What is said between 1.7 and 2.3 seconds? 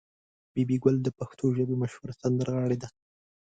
مشهوره